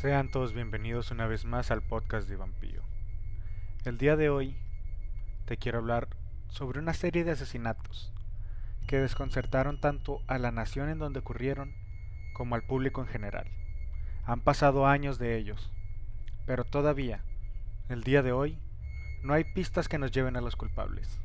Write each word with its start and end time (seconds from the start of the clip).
Sean 0.00 0.28
todos 0.28 0.52
bienvenidos 0.52 1.10
una 1.10 1.26
vez 1.26 1.44
más 1.44 1.72
al 1.72 1.82
podcast 1.82 2.28
de 2.28 2.36
Vampiro. 2.36 2.84
El 3.84 3.98
día 3.98 4.14
de 4.14 4.30
hoy 4.30 4.56
te 5.44 5.56
quiero 5.56 5.78
hablar 5.78 6.06
sobre 6.46 6.78
una 6.78 6.94
serie 6.94 7.24
de 7.24 7.32
asesinatos 7.32 8.12
que 8.86 9.00
desconcertaron 9.00 9.80
tanto 9.80 10.20
a 10.28 10.38
la 10.38 10.52
nación 10.52 10.88
en 10.88 11.00
donde 11.00 11.18
ocurrieron 11.18 11.74
como 12.32 12.54
al 12.54 12.62
público 12.62 13.00
en 13.00 13.08
general. 13.08 13.48
Han 14.24 14.40
pasado 14.40 14.86
años 14.86 15.18
de 15.18 15.36
ellos, 15.36 15.72
pero 16.46 16.62
todavía, 16.62 17.24
el 17.88 18.04
día 18.04 18.22
de 18.22 18.30
hoy, 18.30 18.56
no 19.24 19.34
hay 19.34 19.42
pistas 19.52 19.88
que 19.88 19.98
nos 19.98 20.12
lleven 20.12 20.36
a 20.36 20.40
los 20.40 20.54
culpables. 20.54 21.18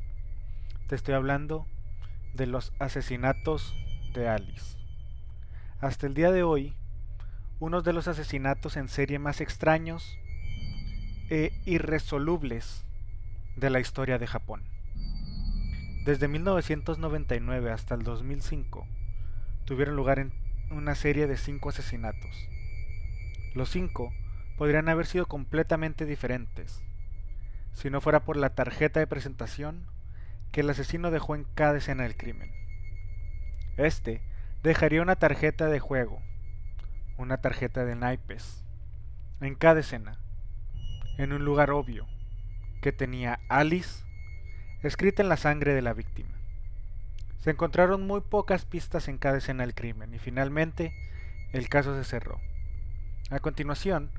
Te 0.88 0.96
estoy 0.96 1.14
hablando 1.14 1.64
de 2.32 2.48
los 2.48 2.72
asesinatos 2.80 3.72
de 4.14 4.28
Alice. 4.28 4.76
Hasta 5.80 6.08
el 6.08 6.14
día 6.14 6.32
de 6.32 6.42
hoy, 6.42 6.74
uno 7.60 7.82
de 7.82 7.92
los 7.92 8.08
asesinatos 8.08 8.76
en 8.76 8.88
serie 8.88 9.18
más 9.18 9.40
extraños 9.40 10.18
e 11.30 11.52
irresolubles 11.64 12.84
de 13.56 13.70
la 13.70 13.80
historia 13.80 14.18
de 14.18 14.26
Japón. 14.26 14.62
Desde 16.04 16.28
1999 16.28 17.70
hasta 17.70 17.94
el 17.94 18.02
2005 18.02 18.86
tuvieron 19.64 19.96
lugar 19.96 20.18
en 20.18 20.32
una 20.70 20.94
serie 20.94 21.26
de 21.26 21.36
cinco 21.36 21.70
asesinatos. 21.70 22.48
Los 23.54 23.70
cinco 23.70 24.12
podrían 24.58 24.88
haber 24.88 25.06
sido 25.06 25.26
completamente 25.26 26.04
diferentes, 26.04 26.82
si 27.72 27.88
no 27.88 28.00
fuera 28.00 28.20
por 28.20 28.36
la 28.36 28.50
tarjeta 28.50 29.00
de 29.00 29.06
presentación 29.06 29.86
que 30.52 30.60
el 30.60 30.70
asesino 30.70 31.10
dejó 31.10 31.34
en 31.34 31.44
cada 31.54 31.78
escena 31.78 32.02
del 32.02 32.16
crimen. 32.16 32.50
Este 33.76 34.20
dejaría 34.62 35.02
una 35.02 35.16
tarjeta 35.16 35.66
de 35.68 35.80
juego 35.80 36.20
una 37.16 37.38
tarjeta 37.38 37.84
de 37.84 37.94
naipes 37.94 38.64
en 39.40 39.54
cada 39.54 39.80
escena, 39.80 40.18
en 41.18 41.32
un 41.32 41.44
lugar 41.44 41.70
obvio, 41.70 42.06
que 42.82 42.92
tenía 42.92 43.40
Alice 43.48 44.04
escrita 44.82 45.22
en 45.22 45.28
la 45.28 45.36
sangre 45.36 45.74
de 45.74 45.82
la 45.82 45.92
víctima. 45.92 46.30
Se 47.38 47.50
encontraron 47.50 48.06
muy 48.06 48.20
pocas 48.20 48.64
pistas 48.64 49.08
en 49.08 49.18
cada 49.18 49.38
escena 49.38 49.64
del 49.64 49.74
crimen 49.74 50.14
y 50.14 50.18
finalmente 50.18 50.92
el 51.52 51.68
caso 51.68 51.96
se 51.96 52.04
cerró. 52.04 52.40
A 53.30 53.38
continuación, 53.38 54.10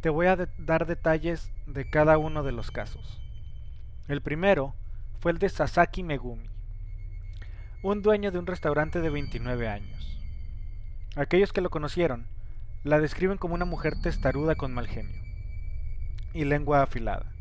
te 0.00 0.10
voy 0.10 0.26
a 0.26 0.36
dar 0.58 0.86
detalles 0.86 1.50
de 1.66 1.88
cada 1.88 2.18
uno 2.18 2.42
de 2.42 2.52
los 2.52 2.70
casos. 2.70 3.20
El 4.06 4.20
primero 4.20 4.74
fue 5.20 5.32
el 5.32 5.38
de 5.38 5.48
Sasaki 5.48 6.02
Megumi, 6.02 6.48
un 7.82 8.02
dueño 8.02 8.30
de 8.30 8.38
un 8.38 8.46
restaurante 8.46 9.00
de 9.00 9.10
29 9.10 9.68
años. 9.68 10.20
Aquellos 11.16 11.52
que 11.52 11.60
lo 11.60 11.70
conocieron 11.70 12.26
la 12.84 13.00
describen 13.00 13.38
como 13.38 13.54
una 13.54 13.64
mujer 13.64 13.98
testaruda 13.98 14.56
con 14.56 14.74
mal 14.74 14.86
genio 14.86 15.22
y 16.34 16.44
lengua 16.44 16.82
afilada 16.82 17.32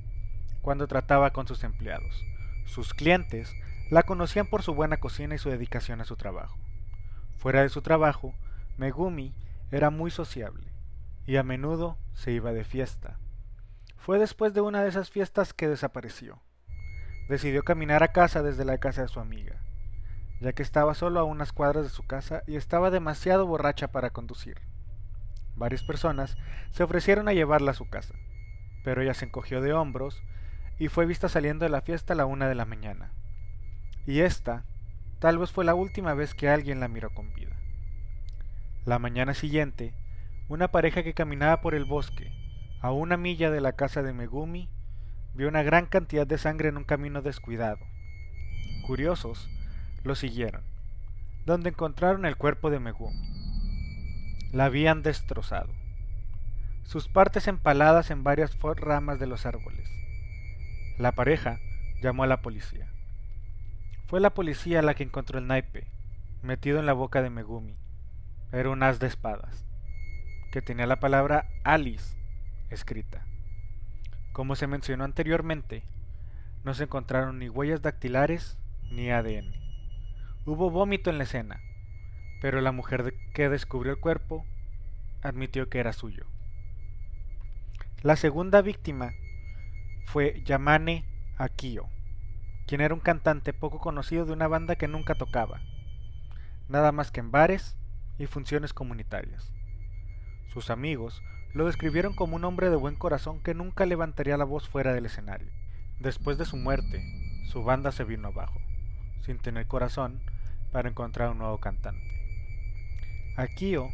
cuando 0.61 0.88
trataba 0.88 1.31
con 1.31 1.47
sus 1.47 1.66
empleados. 1.66 2.23
Sus 2.66 2.93
clientes 2.93 3.54
la 3.89 4.04
conocían 4.04 4.48
por 4.48 4.64
su 4.64 4.73
buena 4.73 4.98
cocina 4.98 5.36
y 5.36 5.37
su 5.37 5.49
dedicación 5.49 5.99
a 5.99 6.05
su 6.05 6.15
trabajo. 6.15 6.58
Fuera 7.37 7.61
de 7.61 7.67
su 7.67 7.81
trabajo, 7.81 8.33
Megumi 8.77 9.36
era 9.70 9.89
muy 9.89 10.11
sociable 10.11 10.71
y 11.27 11.36
a 11.36 11.43
menudo 11.43 11.98
se 12.14 12.31
iba 12.31 12.54
de 12.54 12.64
fiesta. 12.64 13.20
Fue 13.98 14.20
después 14.20 14.54
de 14.54 14.61
una 14.61 14.81
de 14.81 14.89
esas 14.89 15.10
fiestas 15.10 15.54
que 15.54 15.67
desapareció. 15.67 16.42
Decidió 17.27 17.64
caminar 17.64 18.02
a 18.02 18.14
casa 18.14 18.43
desde 18.43 18.64
la 18.64 18.77
casa 18.77 19.02
de 19.02 19.08
su 19.10 19.20
amiga, 19.20 19.61
ya 20.39 20.54
que 20.54 20.64
estaba 20.64 20.93
solo 20.93 21.20
a 21.20 21.25
unas 21.25 21.52
cuadras 21.52 21.83
de 21.83 21.89
su 21.89 22.08
casa 22.08 22.43
y 22.48 22.55
estaba 22.55 22.92
demasiado 22.92 23.45
borracha 23.45 23.89
para 23.92 24.11
conducir. 24.11 24.73
Varias 25.55 25.83
personas 25.83 26.37
se 26.71 26.83
ofrecieron 26.83 27.27
a 27.27 27.33
llevarla 27.33 27.71
a 27.71 27.75
su 27.75 27.87
casa, 27.87 28.15
pero 28.83 29.02
ella 29.02 29.14
se 29.14 29.25
encogió 29.25 29.61
de 29.61 29.73
hombros 29.73 30.23
y 30.80 30.87
fue 30.87 31.05
vista 31.05 31.30
saliendo 31.30 31.65
de 31.65 31.69
la 31.69 31.81
fiesta 31.81 32.14
a 32.14 32.15
la 32.15 32.25
una 32.25 32.47
de 32.47 32.55
la 32.55 32.65
mañana. 32.65 33.11
Y 34.05 34.21
esta 34.21 34.65
tal 35.19 35.37
vez 35.37 35.52
fue 35.52 35.63
la 35.63 35.75
última 35.75 36.13
vez 36.13 36.33
que 36.33 36.49
alguien 36.49 36.80
la 36.80 36.87
miró 36.87 37.13
con 37.13 37.33
vida. 37.33 37.55
La 38.86 38.99
mañana 38.99 39.33
siguiente, 39.33 39.93
una 40.49 40.69
pareja 40.69 41.03
que 41.03 41.13
caminaba 41.13 41.61
por 41.61 41.75
el 41.75 41.86
bosque, 41.86 42.31
a 42.81 42.92
una 42.92 43.15
milla 43.15 43.49
de 43.49 43.61
la 43.61 43.73
casa 43.73 44.02
de 44.02 44.11
Megumi, 44.11 44.69
vio 45.36 45.47
una 45.47 45.63
gran 45.63 45.86
cantidad 45.86 46.27
de 46.27 46.37
sangre 46.37 46.69
en 46.69 46.77
un 46.77 46.83
camino 46.83 47.21
descuidado. 47.21 47.80
Curiosos, 48.86 49.49
lo 50.03 50.15
siguieron, 50.15 50.63
donde 51.45 51.69
encontraron 51.69 52.25
el 52.25 52.36
cuerpo 52.36 52.69
de 52.69 52.80
Megumi 52.80 53.33
la 54.53 54.65
habían 54.65 55.02
destrozado, 55.02 55.73
sus 56.83 57.08
partes 57.08 57.47
empaladas 57.47 58.11
en 58.11 58.23
varias 58.23 58.55
ramas 58.77 59.19
de 59.19 59.25
los 59.25 59.47
árboles. 59.47 59.89
La 60.99 61.11
pareja 61.11 61.59
llamó 62.03 62.23
a 62.23 62.27
la 62.27 62.43
policía. 62.43 62.87
Fue 64.05 64.19
la 64.19 64.36
policía 64.36 64.83
la 64.83 64.93
que 64.93 65.02
encontró 65.02 65.39
el 65.39 65.47
naipe, 65.47 65.87
metido 66.43 66.80
en 66.80 66.86
la 66.86 66.93
boca 66.93 67.23
de 67.23 67.31
Megumi. 67.31 67.75
Era 68.52 68.69
un 68.69 68.83
as 68.83 68.99
de 68.99 69.08
espadas, 69.08 69.65
que 70.52 70.61
tenía 70.61 70.86
la 70.86 70.99
palabra 70.99 71.47
Alice 71.63 72.15
escrita. 72.69 73.25
Como 74.33 74.55
se 74.55 74.67
mencionó 74.67 75.03
anteriormente, 75.03 75.83
no 76.63 76.75
se 76.75 76.83
encontraron 76.83 77.39
ni 77.39 77.49
huellas 77.49 77.81
dactilares 77.81 78.59
ni 78.92 79.09
ADN. 79.09 79.52
Hubo 80.45 80.69
vómito 80.69 81.09
en 81.09 81.17
la 81.17 81.23
escena, 81.23 81.59
pero 82.43 82.59
la 82.59 82.73
mujer 82.73 83.14
que 83.33 83.48
descubrió 83.48 83.93
el 83.93 84.02
cuerpo 84.02 84.45
admitió 85.21 85.70
que 85.70 85.80
era 85.80 85.93
suyo. 85.93 86.26
La 88.02 88.17
segunda 88.17 88.61
víctima 88.61 89.14
fue 90.08 90.43
Yamane 90.43 91.05
Akio, 91.37 91.87
quien 92.67 92.81
era 92.81 92.93
un 92.93 92.99
cantante 92.99 93.54
poco 93.54 93.80
conocido 93.80 94.26
de 94.26 94.33
una 94.33 94.49
banda 94.49 94.76
que 94.76 94.89
nunca 94.89 95.15
tocaba, 95.15 95.61
nada 96.67 96.92
más 96.92 97.11
que 97.11 97.21
en 97.21 97.31
bares 97.31 97.77
y 98.17 98.26
funciones 98.26 98.73
comunitarias. 98.73 99.54
Sus 100.48 100.70
amigos 100.70 101.23
lo 101.54 101.65
describieron 101.67 102.14
como 102.14 102.36
un 102.36 102.43
hombre 102.43 102.70
de 102.70 102.75
buen 102.75 102.95
corazón 102.95 103.39
que 103.42 103.54
nunca 103.54 103.86
levantaría 103.86 104.36
la 104.36 104.43
voz 104.43 104.67
fuera 104.67 104.93
del 104.93 105.05
escenario. 105.05 105.48
Después 106.02 106.37
de 106.37 106.43
su 106.43 106.58
muerte, 106.58 107.05
su 107.45 107.64
banda 107.64 107.93
se 107.93 108.04
vino 108.04 108.27
abajo, 108.27 108.60
sin 109.21 109.37
tener 109.37 109.65
corazón 109.65 110.20
para 110.73 110.89
encontrar 110.89 111.30
un 111.30 111.37
nuevo 111.37 111.60
cantante. 111.60 112.23
Akio 113.36 113.89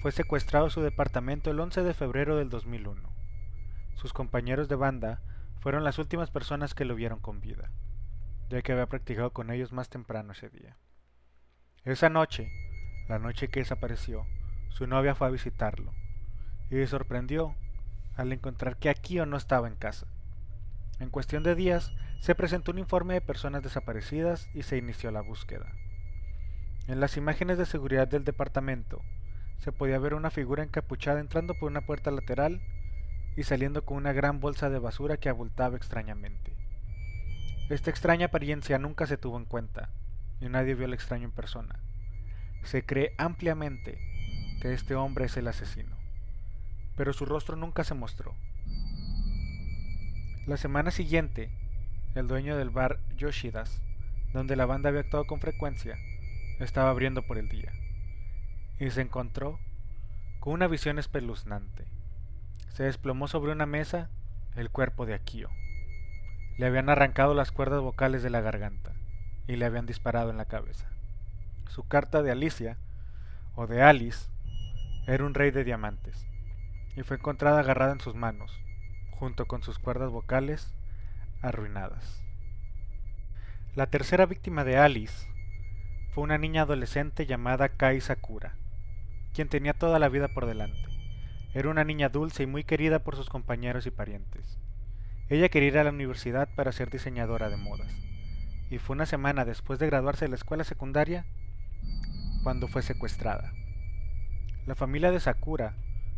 fue 0.00 0.12
secuestrado 0.12 0.70
su 0.70 0.80
departamento 0.80 1.50
el 1.50 1.58
11 1.58 1.82
de 1.82 1.92
febrero 1.92 2.36
del 2.36 2.50
2001. 2.50 3.02
Sus 3.96 4.12
compañeros 4.12 4.68
de 4.68 4.76
banda 4.76 5.22
fueron 5.58 5.82
las 5.82 5.98
últimas 5.98 6.30
personas 6.30 6.72
que 6.72 6.84
lo 6.84 6.94
vieron 6.94 7.18
con 7.18 7.40
vida, 7.40 7.72
ya 8.48 8.62
que 8.62 8.70
había 8.70 8.86
practicado 8.86 9.32
con 9.32 9.50
ellos 9.50 9.72
más 9.72 9.88
temprano 9.88 10.34
ese 10.34 10.50
día. 10.50 10.76
Esa 11.84 12.10
noche, 12.10 12.48
la 13.08 13.18
noche 13.18 13.48
que 13.48 13.58
desapareció, 13.58 14.24
su 14.68 14.86
novia 14.86 15.16
fue 15.16 15.26
a 15.26 15.30
visitarlo 15.30 15.92
y 16.70 16.74
se 16.74 16.86
sorprendió 16.86 17.56
al 18.14 18.32
encontrar 18.32 18.76
que 18.76 18.88
Akio 18.88 19.26
no 19.26 19.36
estaba 19.36 19.66
en 19.66 19.74
casa. 19.74 20.06
En 21.00 21.10
cuestión 21.10 21.42
de 21.42 21.56
días, 21.56 21.92
se 22.20 22.36
presentó 22.36 22.70
un 22.70 22.78
informe 22.78 23.14
de 23.14 23.20
personas 23.20 23.64
desaparecidas 23.64 24.48
y 24.54 24.62
se 24.62 24.76
inició 24.76 25.10
la 25.10 25.22
búsqueda. 25.22 25.72
En 26.88 27.00
las 27.00 27.16
imágenes 27.16 27.58
de 27.58 27.66
seguridad 27.66 28.06
del 28.06 28.24
departamento 28.24 29.02
se 29.58 29.72
podía 29.72 29.98
ver 29.98 30.14
una 30.14 30.30
figura 30.30 30.62
encapuchada 30.62 31.18
entrando 31.18 31.54
por 31.54 31.70
una 31.70 31.80
puerta 31.80 32.10
lateral 32.12 32.60
y 33.36 33.42
saliendo 33.42 33.84
con 33.84 33.96
una 33.96 34.12
gran 34.12 34.38
bolsa 34.38 34.70
de 34.70 34.78
basura 34.78 35.16
que 35.16 35.28
abultaba 35.28 35.76
extrañamente. 35.76 36.54
Esta 37.68 37.90
extraña 37.90 38.26
apariencia 38.26 38.78
nunca 38.78 39.06
se 39.06 39.16
tuvo 39.16 39.36
en 39.36 39.44
cuenta, 39.44 39.90
y 40.40 40.48
nadie 40.48 40.76
vio 40.76 40.86
al 40.86 40.94
extraño 40.94 41.24
en 41.24 41.32
persona. 41.32 41.80
Se 42.62 42.84
cree 42.84 43.14
ampliamente 43.18 43.98
que 44.60 44.72
este 44.72 44.94
hombre 44.94 45.24
es 45.24 45.36
el 45.36 45.48
asesino, 45.48 45.96
pero 46.96 47.12
su 47.12 47.26
rostro 47.26 47.56
nunca 47.56 47.82
se 47.82 47.94
mostró. 47.94 48.34
La 50.46 50.56
semana 50.56 50.92
siguiente, 50.92 51.50
el 52.14 52.28
dueño 52.28 52.56
del 52.56 52.70
bar 52.70 53.00
Yoshidas, 53.16 53.82
donde 54.32 54.54
la 54.54 54.66
banda 54.66 54.90
había 54.90 55.00
actuado 55.00 55.26
con 55.26 55.40
frecuencia, 55.40 55.96
estaba 56.60 56.90
abriendo 56.90 57.22
por 57.22 57.38
el 57.38 57.48
día, 57.48 57.72
y 58.78 58.90
se 58.90 59.02
encontró 59.02 59.58
con 60.40 60.52
una 60.54 60.66
visión 60.66 60.98
espeluznante. 60.98 61.86
Se 62.68 62.84
desplomó 62.84 63.28
sobre 63.28 63.52
una 63.52 63.66
mesa 63.66 64.10
el 64.54 64.70
cuerpo 64.70 65.06
de 65.06 65.14
Akio. 65.14 65.50
Le 66.58 66.66
habían 66.66 66.88
arrancado 66.88 67.34
las 67.34 67.52
cuerdas 67.52 67.80
vocales 67.80 68.22
de 68.22 68.30
la 68.30 68.40
garganta 68.40 68.92
y 69.46 69.56
le 69.56 69.64
habían 69.64 69.86
disparado 69.86 70.30
en 70.30 70.36
la 70.36 70.46
cabeza. 70.46 70.88
Su 71.68 71.86
carta 71.86 72.22
de 72.22 72.30
Alicia, 72.30 72.78
o 73.54 73.66
de 73.66 73.82
Alice, 73.82 74.28
era 75.06 75.24
un 75.24 75.34
rey 75.34 75.50
de 75.50 75.64
diamantes, 75.64 76.26
y 76.96 77.02
fue 77.02 77.16
encontrada 77.16 77.60
agarrada 77.60 77.92
en 77.92 78.00
sus 78.00 78.14
manos, 78.14 78.58
junto 79.10 79.46
con 79.46 79.62
sus 79.62 79.78
cuerdas 79.78 80.10
vocales 80.10 80.74
arruinadas. 81.42 82.22
La 83.74 83.86
tercera 83.88 84.26
víctima 84.26 84.64
de 84.64 84.78
Alice 84.78 85.26
fue 86.16 86.24
una 86.24 86.38
niña 86.38 86.62
adolescente 86.62 87.26
llamada 87.26 87.68
Kai 87.68 88.00
Sakura, 88.00 88.54
quien 89.34 89.50
tenía 89.50 89.74
toda 89.74 89.98
la 89.98 90.08
vida 90.08 90.28
por 90.28 90.46
delante. 90.46 90.88
Era 91.52 91.68
una 91.68 91.84
niña 91.84 92.08
dulce 92.08 92.44
y 92.44 92.46
muy 92.46 92.64
querida 92.64 93.00
por 93.00 93.16
sus 93.16 93.28
compañeros 93.28 93.84
y 93.84 93.90
parientes. 93.90 94.56
Ella 95.28 95.50
quería 95.50 95.68
ir 95.68 95.76
a 95.76 95.84
la 95.84 95.90
universidad 95.90 96.48
para 96.56 96.72
ser 96.72 96.88
diseñadora 96.88 97.50
de 97.50 97.58
modas, 97.58 97.92
y 98.70 98.78
fue 98.78 98.94
una 98.96 99.04
semana 99.04 99.44
después 99.44 99.78
de 99.78 99.88
graduarse 99.88 100.24
de 100.24 100.30
la 100.30 100.36
escuela 100.36 100.64
secundaria 100.64 101.26
cuando 102.42 102.66
fue 102.66 102.80
secuestrada. 102.80 103.52
La 104.64 104.74
familia 104.74 105.10
de 105.10 105.20
Sakura 105.20 105.74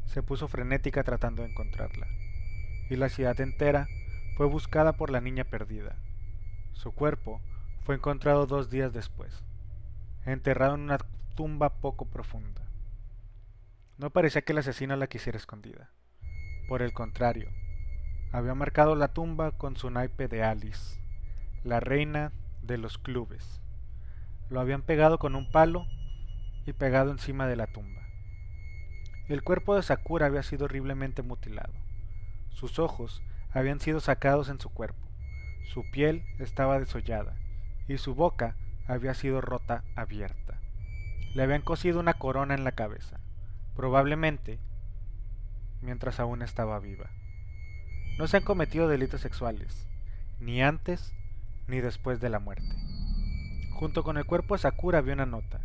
se 0.07 0.23
puso 0.23 0.47
frenética 0.47 1.03
tratando 1.03 1.43
de 1.43 1.49
encontrarla, 1.49 2.07
y 2.89 2.95
la 2.95 3.09
ciudad 3.09 3.41
entera 3.41 3.89
fue 4.37 4.47
buscada 4.47 4.93
por 4.93 5.11
la 5.11 5.21
niña 5.21 5.43
perdida. 5.43 5.97
Su 6.73 6.93
cuerpo 6.93 7.41
fue 7.85 7.97
encontrado 7.97 8.47
dos 8.47 8.71
días 8.71 8.93
después, 8.93 9.43
enterrado 10.33 10.75
en 10.75 10.83
una 10.83 10.99
tumba 11.35 11.81
poco 11.81 12.07
profunda. 12.07 12.63
No 13.97 14.11
parecía 14.11 14.43
que 14.43 14.53
el 14.53 14.59
asesino 14.59 14.97
la 14.97 15.07
quisiera 15.07 15.39
escondida. 15.39 15.91
Por 16.69 16.83
el 16.83 16.93
contrario, 16.93 17.49
había 18.33 18.55
marcado 18.55 18.95
la 18.95 19.09
tumba 19.09 19.53
con 19.53 19.77
su 19.77 19.91
naipe 19.91 20.29
de 20.29 20.43
Alice, 20.43 21.01
la 21.65 21.81
reina 21.81 22.33
de 22.63 22.79
los 22.79 22.99
clubes. 22.99 23.61
Lo 24.51 24.61
habían 24.61 24.83
pegado 24.83 25.19
con 25.19 25.35
un 25.35 25.51
palo 25.51 25.87
y 26.67 26.73
pegado 26.73 27.11
encima 27.11 27.47
de 27.47 27.57
la 27.57 27.67
tumba. 27.67 28.03
El 29.29 29.43
cuerpo 29.43 29.75
de 29.75 29.83
Sakura 29.83 30.27
había 30.27 30.43
sido 30.43 30.67
horriblemente 30.67 31.23
mutilado. 31.23 31.73
Sus 32.51 32.79
ojos 32.79 33.23
habían 33.51 33.81
sido 33.81 34.01
sacados 34.01 34.49
en 34.49 34.61
su 34.61 34.71
cuerpo, 34.71 35.09
su 35.73 35.83
piel 35.91 36.25
estaba 36.39 36.79
desollada 36.79 37.37
y 37.89 37.99
su 37.99 38.15
boca 38.15 38.57
había 38.89 39.15
sido 39.15 39.41
rota 39.41 39.85
abierta. 39.95 40.59
Le 41.35 41.43
habían 41.43 41.63
cosido 41.63 42.01
una 42.01 42.15
corona 42.15 42.55
en 42.55 42.65
la 42.65 42.73
cabeza, 42.73 43.21
probablemente 43.77 44.59
mientras 45.83 46.19
aún 46.19 46.43
estaba 46.43 46.81
viva. 46.81 47.11
No 48.19 48.27
se 48.27 48.39
han 48.39 48.43
cometido 48.43 48.89
delitos 48.89 49.21
sexuales, 49.21 49.87
ni 50.41 50.63
antes 50.63 51.13
ni 51.69 51.81
después 51.81 52.21
de 52.21 52.31
la 52.31 52.41
muerte. 52.41 52.75
Junto 53.73 54.03
con 54.03 54.17
el 54.17 54.25
cuerpo 54.25 54.55
de 54.55 54.63
Sakura 54.63 54.99
había 54.99 55.15
una 55.15 55.27
nota, 55.27 55.61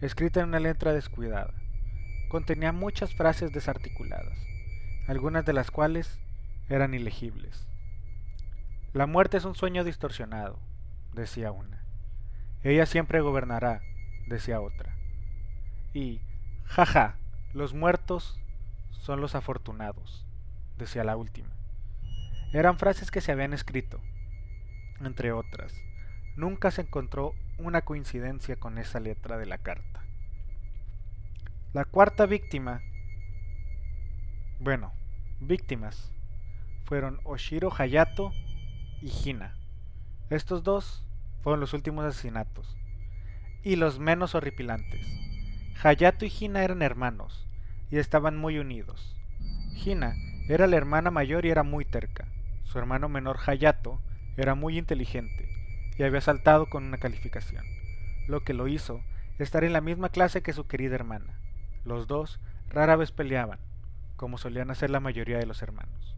escrita 0.00 0.40
en 0.40 0.48
una 0.48 0.60
letra 0.60 0.94
descuidada. 0.94 1.52
Contenía 2.28 2.72
muchas 2.72 3.12
frases 3.14 3.52
desarticuladas, 3.52 4.38
algunas 5.08 5.44
de 5.44 5.52
las 5.52 5.70
cuales 5.70 6.18
eran 6.68 6.94
ilegibles. 6.94 7.66
La 8.92 9.06
muerte 9.06 9.36
es 9.36 9.44
un 9.44 9.54
sueño 9.54 9.84
distorsionado, 9.84 10.58
decía 11.12 11.50
una. 11.50 11.83
Ella 12.64 12.86
siempre 12.86 13.20
gobernará, 13.20 13.82
decía 14.26 14.62
otra. 14.62 14.96
Y, 15.92 16.22
jaja, 16.64 17.18
los 17.52 17.74
muertos 17.74 18.40
son 18.90 19.20
los 19.20 19.34
afortunados, 19.34 20.26
decía 20.78 21.04
la 21.04 21.16
última. 21.16 21.50
Eran 22.54 22.78
frases 22.78 23.10
que 23.10 23.20
se 23.20 23.32
habían 23.32 23.52
escrito, 23.52 24.00
entre 25.00 25.30
otras. 25.32 25.74
Nunca 26.36 26.70
se 26.70 26.80
encontró 26.80 27.34
una 27.58 27.82
coincidencia 27.82 28.56
con 28.56 28.78
esa 28.78 28.98
letra 28.98 29.36
de 29.36 29.46
la 29.46 29.58
carta. 29.58 30.02
La 31.74 31.84
cuarta 31.84 32.24
víctima, 32.24 32.80
bueno, 34.58 34.94
víctimas, 35.38 36.12
fueron 36.86 37.20
Oshiro 37.24 37.70
Hayato 37.76 38.32
y 39.02 39.12
Hina. 39.22 39.54
Estos 40.30 40.62
dos 40.62 41.04
fueron 41.44 41.60
los 41.60 41.74
últimos 41.74 42.06
asesinatos, 42.06 42.76
y 43.62 43.76
los 43.76 43.98
menos 43.98 44.34
horripilantes. 44.34 45.06
Hayato 45.82 46.24
y 46.24 46.32
Hina 46.40 46.64
eran 46.64 46.80
hermanos, 46.80 47.46
y 47.90 47.98
estaban 47.98 48.36
muy 48.36 48.58
unidos. 48.58 49.14
Hina 49.84 50.14
era 50.48 50.66
la 50.66 50.76
hermana 50.76 51.10
mayor 51.10 51.44
y 51.44 51.50
era 51.50 51.62
muy 51.62 51.84
terca. 51.84 52.26
Su 52.64 52.78
hermano 52.78 53.10
menor 53.10 53.38
Hayato 53.46 54.00
era 54.38 54.54
muy 54.54 54.78
inteligente 54.78 55.48
y 55.98 56.02
había 56.02 56.22
saltado 56.22 56.66
con 56.70 56.84
una 56.84 56.96
calificación, 56.96 57.64
lo 58.26 58.42
que 58.42 58.54
lo 58.54 58.66
hizo 58.66 59.00
estar 59.38 59.64
en 59.64 59.74
la 59.74 59.80
misma 59.80 60.08
clase 60.08 60.42
que 60.42 60.54
su 60.54 60.66
querida 60.66 60.94
hermana. 60.94 61.38
Los 61.84 62.06
dos 62.06 62.40
rara 62.70 62.96
vez 62.96 63.12
peleaban, 63.12 63.58
como 64.16 64.38
solían 64.38 64.70
hacer 64.70 64.88
la 64.88 65.00
mayoría 65.00 65.38
de 65.38 65.46
los 65.46 65.60
hermanos. 65.62 66.16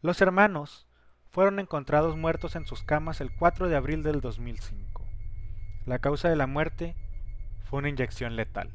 Los 0.00 0.20
hermanos 0.20 0.86
fueron 1.32 1.58
encontrados 1.58 2.16
muertos 2.16 2.56
en 2.56 2.66
sus 2.66 2.82
camas 2.82 3.22
el 3.22 3.34
4 3.34 3.68
de 3.68 3.76
abril 3.76 4.02
del 4.02 4.20
2005. 4.20 5.02
La 5.86 5.98
causa 5.98 6.28
de 6.28 6.36
la 6.36 6.46
muerte 6.46 6.94
fue 7.64 7.78
una 7.78 7.88
inyección 7.88 8.36
letal. 8.36 8.70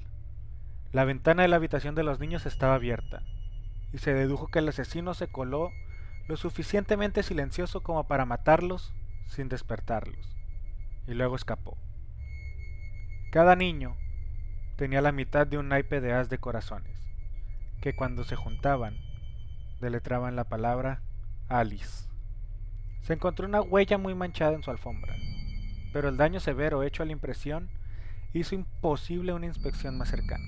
La 0.92 1.06
ventana 1.06 1.44
de 1.44 1.50
la 1.50 1.58
habitación 1.58 1.94
de 1.94 2.04
los 2.04 2.20
niños 2.20 2.48
estaba 2.48 2.74
abierta, 2.74 3.22
y 3.94 4.00
se 4.00 4.14
dedujo 4.14 4.48
que 4.48 4.60
el 4.60 4.68
asesino 4.68 5.14
se 5.14 5.28
coló 5.28 5.70
lo 6.28 6.36
suficientemente 6.36 7.22
silencioso 7.22 7.84
como 7.84 8.08
para 8.08 8.26
matarlos 8.26 8.92
sin 9.28 9.50
despertarlos, 9.50 10.36
y 11.06 11.14
luego 11.14 11.36
escapó. 11.36 11.78
Cada 13.32 13.56
niño 13.56 13.96
tenía 14.78 15.02
la 15.02 15.12
mitad 15.12 15.46
de 15.46 15.60
un 15.60 15.70
naipe 15.70 16.02
de 16.02 16.14
as 16.14 16.28
de 16.30 16.40
corazones, 16.40 17.00
que 17.82 17.96
cuando 17.96 18.24
se 18.24 18.36
juntaban 18.36 18.98
deletraban 19.80 20.36
la 20.36 20.46
palabra 20.46 21.04
Alice. 21.50 22.08
Se 23.08 23.14
encontró 23.14 23.48
una 23.48 23.62
huella 23.62 23.98
muy 23.98 24.16
manchada 24.16 24.54
en 24.54 24.64
su 24.64 24.70
alfombra, 24.70 25.16
pero 25.94 26.10
el 26.10 26.18
daño 26.18 26.42
severo 26.42 26.84
hecho 26.84 27.04
a 27.04 27.06
la 27.06 27.14
impresión 27.14 27.70
hizo 28.34 28.54
imposible 28.54 29.32
una 29.32 29.46
inspección 29.46 29.98
más 29.98 30.10
cercana. 30.10 30.44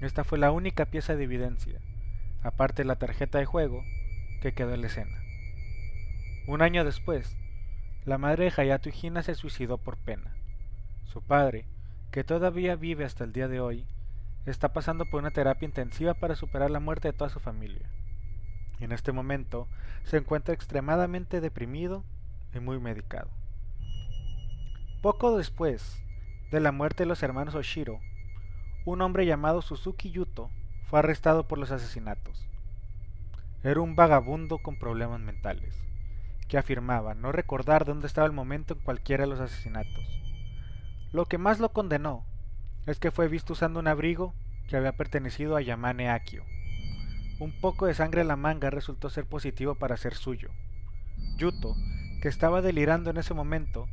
Esta 0.00 0.24
fue 0.24 0.38
la 0.38 0.50
única 0.50 0.86
pieza 0.86 1.14
de 1.14 1.24
evidencia, 1.24 1.78
aparte 2.42 2.80
de 2.80 2.86
la 2.86 2.96
tarjeta 2.96 3.36
de 3.36 3.44
juego 3.44 3.84
que 4.40 4.54
quedó 4.54 4.72
en 4.72 4.80
la 4.80 4.86
escena. 4.86 5.14
Un 6.46 6.62
año 6.62 6.86
después, 6.86 7.36
la 8.06 8.16
madre 8.16 8.44
de 8.44 8.52
Hayato 8.56 8.88
Hina 8.88 9.22
se 9.22 9.34
suicidó 9.34 9.76
por 9.76 9.98
pena. 9.98 10.34
Su 11.04 11.20
padre, 11.20 11.66
que 12.12 12.24
todavía 12.24 12.76
vive 12.76 13.04
hasta 13.04 13.24
el 13.24 13.34
día 13.34 13.48
de 13.48 13.60
hoy, 13.60 13.84
está 14.46 14.72
pasando 14.72 15.04
por 15.04 15.20
una 15.20 15.32
terapia 15.32 15.66
intensiva 15.66 16.14
para 16.14 16.34
superar 16.34 16.70
la 16.70 16.80
muerte 16.80 17.08
de 17.08 17.12
toda 17.12 17.28
su 17.28 17.40
familia. 17.40 17.90
En 18.82 18.90
este 18.90 19.12
momento 19.12 19.68
se 20.02 20.16
encuentra 20.16 20.52
extremadamente 20.52 21.40
deprimido 21.40 22.02
y 22.52 22.58
muy 22.58 22.80
medicado. 22.80 23.28
Poco 25.00 25.36
después 25.36 26.02
de 26.50 26.58
la 26.58 26.72
muerte 26.72 27.04
de 27.04 27.06
los 27.06 27.22
hermanos 27.22 27.54
Oshiro, 27.54 28.00
un 28.84 29.00
hombre 29.00 29.24
llamado 29.24 29.62
Suzuki 29.62 30.10
Yuto 30.10 30.50
fue 30.86 30.98
arrestado 30.98 31.46
por 31.46 31.58
los 31.58 31.70
asesinatos. 31.70 32.44
Era 33.62 33.80
un 33.80 33.94
vagabundo 33.94 34.58
con 34.58 34.76
problemas 34.76 35.20
mentales, 35.20 35.80
que 36.48 36.58
afirmaba 36.58 37.14
no 37.14 37.30
recordar 37.30 37.84
dónde 37.84 38.08
estaba 38.08 38.26
el 38.26 38.32
momento 38.32 38.74
en 38.74 38.80
cualquiera 38.80 39.22
de 39.22 39.30
los 39.30 39.38
asesinatos. 39.38 40.04
Lo 41.12 41.26
que 41.26 41.38
más 41.38 41.60
lo 41.60 41.72
condenó 41.72 42.24
es 42.86 42.98
que 42.98 43.12
fue 43.12 43.28
visto 43.28 43.52
usando 43.52 43.78
un 43.78 43.86
abrigo 43.86 44.34
que 44.66 44.76
había 44.76 44.96
pertenecido 44.96 45.54
a 45.54 45.62
Yamane 45.62 46.10
Akio. 46.10 46.42
Un 47.42 47.50
poco 47.50 47.86
de 47.86 47.94
sangre 47.94 48.20
en 48.20 48.28
la 48.28 48.36
manga 48.36 48.70
resultó 48.70 49.10
ser 49.10 49.26
positivo 49.26 49.74
para 49.74 49.96
ser 49.96 50.14
suyo. 50.14 50.50
Yuto, 51.38 51.74
que 52.20 52.28
estaba 52.28 52.62
delirando 52.62 53.10
en 53.10 53.16
ese 53.16 53.34
momento, 53.34 53.88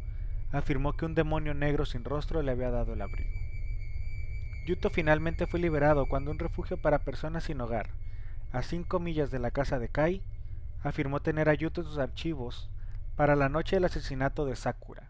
afirmó 0.51 0.93
que 0.93 1.05
un 1.05 1.15
demonio 1.15 1.55
negro 1.55 1.87
sin 1.87 2.03
rostro 2.03 2.43
le 2.43 2.51
había 2.51 2.69
dado 2.69 2.93
el 2.93 3.01
abrigo. 3.01 3.31
Yuto 4.67 4.91
finalmente 4.91 5.47
fue 5.47 5.59
liberado 5.59 6.05
cuando 6.05 6.29
un 6.29 6.37
refugio 6.37 6.77
para 6.77 6.99
personas 6.99 7.45
sin 7.45 7.59
hogar, 7.59 7.89
a 8.51 8.61
cinco 8.61 8.99
millas 8.99 9.31
de 9.31 9.39
la 9.39 9.49
casa 9.49 9.79
de 9.79 9.89
Kai, 9.89 10.21
afirmó 10.83 11.19
tener 11.19 11.49
a 11.49 11.55
Yuto 11.55 11.81
en 11.81 11.87
sus 11.87 11.97
archivos 11.97 12.69
para 13.15 13.35
la 13.35 13.49
noche 13.49 13.77
del 13.77 13.85
asesinato 13.85 14.45
de 14.45 14.55
Sakura. 14.55 15.09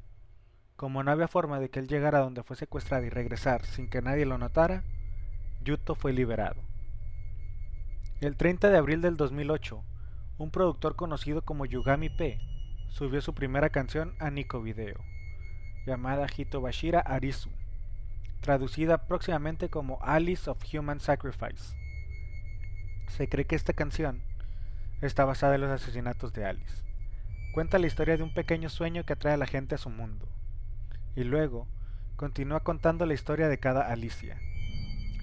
Como 0.78 1.04
no 1.04 1.12
había 1.12 1.28
forma 1.28 1.60
de 1.60 1.70
que 1.70 1.80
él 1.80 1.90
llegara 1.90 2.20
donde 2.20 2.44
fue 2.44 2.56
secuestrado 2.56 3.04
y 3.04 3.10
regresar 3.10 3.66
sin 3.66 3.90
que 3.90 4.02
nadie 4.02 4.26
lo 4.26 4.38
notara, 4.38 4.86
Yuto 5.62 5.94
fue 5.94 6.14
liberado. 6.14 6.69
El 8.22 8.36
30 8.36 8.70
de 8.70 8.78
abril 8.78 9.00
del 9.00 9.16
2008, 9.16 9.82
un 10.40 10.52
productor 10.52 10.98
conocido 10.98 11.42
como 11.42 11.66
Yugami 11.66 12.10
P 12.10 12.38
subió 12.90 13.22
su 13.22 13.34
primera 13.34 13.70
canción 13.70 14.14
a 14.20 14.30
Nico 14.30 14.62
Video, 14.62 14.98
llamada 15.86 16.28
Hitobashira 16.28 17.00
Arisu, 17.00 17.50
traducida 18.42 19.08
próximamente 19.08 19.70
como 19.70 20.00
Alice 20.02 20.50
of 20.50 20.62
Human 20.74 21.00
Sacrifice. 21.00 21.78
Se 23.08 23.30
cree 23.30 23.46
que 23.46 23.56
esta 23.56 23.72
canción 23.72 24.22
está 25.00 25.24
basada 25.24 25.56
en 25.56 25.62
los 25.62 25.72
asesinatos 25.72 26.34
de 26.34 26.44
Alice. 26.44 26.84
Cuenta 27.54 27.80
la 27.80 27.88
historia 27.88 28.18
de 28.18 28.24
un 28.24 28.34
pequeño 28.34 28.68
sueño 28.68 29.06
que 29.06 29.14
atrae 29.14 29.36
a 29.36 29.38
la 29.38 29.48
gente 29.48 29.76
a 29.76 29.78
su 29.78 29.90
mundo. 29.90 30.28
Y 31.16 31.24
luego 31.24 31.70
continúa 32.18 32.60
contando 32.60 33.06
la 33.06 33.14
historia 33.14 33.48
de 33.48 33.60
cada 33.60 33.90
Alicia. 33.90 34.38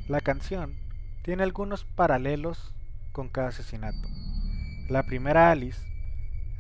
La 0.08 0.22
canción 0.22 0.76
tiene 1.22 1.42
algunos 1.42 1.84
paralelos 1.84 2.72
con 3.16 3.30
cada 3.30 3.48
asesinato. 3.48 4.10
La 4.90 5.04
primera 5.04 5.50
Alice, 5.50 5.80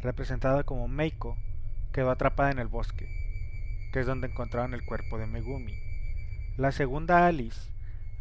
representada 0.00 0.64
como 0.64 0.88
Meiko, 0.88 1.36
quedó 1.92 2.10
atrapada 2.10 2.50
en 2.50 2.58
el 2.58 2.66
bosque, 2.66 3.06
que 3.92 4.00
es 4.00 4.06
donde 4.06 4.28
encontraron 4.28 4.72
el 4.72 4.82
cuerpo 4.82 5.18
de 5.18 5.26
Megumi. 5.26 5.74
La 6.56 6.72
segunda 6.72 7.26
Alice, 7.26 7.70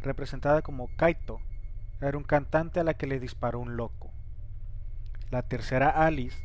representada 0.02 0.60
como 0.60 0.94
Kaito, 0.98 1.40
era 2.02 2.18
un 2.18 2.24
cantante 2.24 2.78
a 2.78 2.84
la 2.84 2.92
que 2.92 3.06
le 3.06 3.20
disparó 3.20 3.58
un 3.58 3.78
loco. 3.78 4.12
La 5.30 5.40
tercera 5.40 5.88
Alice, 5.88 6.36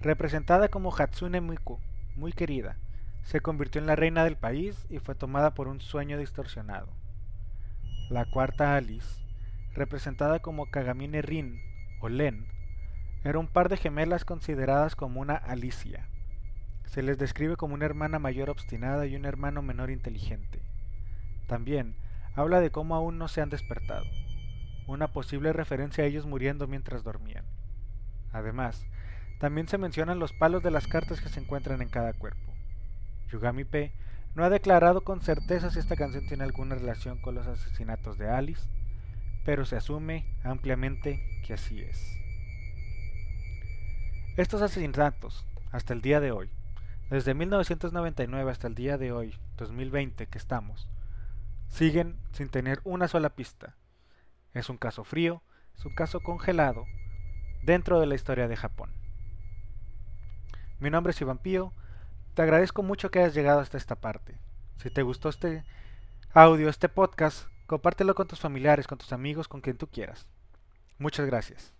representada 0.00 0.68
como 0.68 0.90
Hatsune 0.90 1.42
Miku, 1.42 1.78
muy 2.16 2.32
querida, 2.32 2.78
se 3.24 3.42
convirtió 3.42 3.78
en 3.78 3.86
la 3.86 3.94
reina 3.94 4.24
del 4.24 4.38
país 4.38 4.86
y 4.88 5.00
fue 5.00 5.14
tomada 5.14 5.52
por 5.52 5.68
un 5.68 5.82
sueño 5.82 6.16
distorsionado. 6.16 6.88
La 8.08 8.24
cuarta 8.24 8.74
Alice, 8.74 9.25
representada 9.76 10.40
como 10.40 10.70
Kagamine 10.70 11.22
Rin 11.22 11.60
o 12.00 12.08
Len, 12.08 12.46
era 13.24 13.38
un 13.38 13.48
par 13.48 13.68
de 13.68 13.76
gemelas 13.76 14.24
consideradas 14.24 14.96
como 14.96 15.20
una 15.20 15.34
Alicia. 15.34 16.08
Se 16.86 17.02
les 17.02 17.18
describe 17.18 17.56
como 17.56 17.74
una 17.74 17.84
hermana 17.84 18.18
mayor 18.18 18.50
obstinada 18.50 19.06
y 19.06 19.16
un 19.16 19.24
hermano 19.24 19.62
menor 19.62 19.90
inteligente. 19.90 20.60
También 21.46 21.96
habla 22.34 22.60
de 22.60 22.70
cómo 22.70 22.94
aún 22.94 23.18
no 23.18 23.28
se 23.28 23.40
han 23.40 23.50
despertado, 23.50 24.04
una 24.86 25.08
posible 25.08 25.52
referencia 25.52 26.04
a 26.04 26.06
ellos 26.06 26.26
muriendo 26.26 26.66
mientras 26.66 27.02
dormían. 27.02 27.44
Además, 28.32 28.86
también 29.38 29.68
se 29.68 29.78
mencionan 29.78 30.18
los 30.18 30.32
palos 30.32 30.62
de 30.62 30.70
las 30.70 30.86
cartas 30.86 31.20
que 31.20 31.28
se 31.28 31.40
encuentran 31.40 31.82
en 31.82 31.88
cada 31.88 32.12
cuerpo. 32.12 32.52
Yugami 33.30 33.64
P 33.64 33.92
no 34.34 34.44
ha 34.44 34.50
declarado 34.50 35.02
con 35.02 35.20
certeza 35.20 35.70
si 35.70 35.78
esta 35.78 35.96
canción 35.96 36.26
tiene 36.26 36.44
alguna 36.44 36.74
relación 36.74 37.18
con 37.18 37.34
los 37.34 37.46
asesinatos 37.46 38.18
de 38.18 38.28
Alice, 38.28 38.68
pero 39.46 39.64
se 39.64 39.76
asume 39.76 40.26
ampliamente 40.44 41.40
que 41.46 41.54
así 41.54 41.80
es. 41.80 42.18
Estos 44.36 44.60
asesinatos, 44.60 45.46
hasta 45.72 45.94
el 45.94 46.02
día 46.02 46.20
de 46.20 46.32
hoy, 46.32 46.50
desde 47.08 47.32
1999 47.32 48.50
hasta 48.50 48.66
el 48.66 48.74
día 48.74 48.98
de 48.98 49.12
hoy, 49.12 49.34
2020 49.56 50.26
que 50.26 50.36
estamos, 50.36 50.88
siguen 51.68 52.18
sin 52.32 52.50
tener 52.50 52.80
una 52.84 53.08
sola 53.08 53.30
pista. 53.30 53.76
Es 54.52 54.68
un 54.68 54.76
caso 54.76 55.04
frío, 55.04 55.42
es 55.78 55.86
un 55.86 55.94
caso 55.94 56.20
congelado 56.20 56.84
dentro 57.62 58.00
de 58.00 58.06
la 58.06 58.16
historia 58.16 58.48
de 58.48 58.56
Japón. 58.56 58.92
Mi 60.80 60.90
nombre 60.90 61.12
es 61.12 61.20
Iván 61.22 61.38
Pío 61.38 61.72
te 62.36 62.42
agradezco 62.42 62.82
mucho 62.82 63.10
que 63.10 63.20
hayas 63.20 63.32
llegado 63.32 63.60
hasta 63.60 63.78
esta 63.78 63.94
parte. 63.94 64.36
Si 64.76 64.90
te 64.90 65.00
gustó 65.00 65.30
este 65.30 65.64
audio, 66.34 66.68
este 66.68 66.90
podcast, 66.90 67.48
compártelo 67.66 68.14
con 68.14 68.28
tus 68.28 68.40
familiares, 68.40 68.86
con 68.86 68.98
tus 68.98 69.12
amigos, 69.12 69.48
con 69.48 69.60
quien 69.60 69.76
tú 69.76 69.88
quieras. 69.88 70.26
Muchas 70.98 71.26
gracias. 71.26 71.75